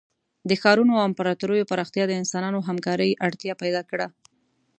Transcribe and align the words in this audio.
د 0.49 0.51
ښارونو 0.61 0.91
او 0.97 1.05
امپراتوریو 1.09 1.69
پراختیا 1.71 2.03
د 2.07 2.11
انسانانو 2.21 2.59
همکارۍ 2.67 3.11
اړتیا 3.27 3.53
پیدا 3.63 3.81
کړه. 3.89 4.07